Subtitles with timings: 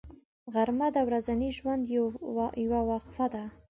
[0.53, 1.83] غرمه د ورځني ژوند
[2.63, 3.43] یوه وقفه ده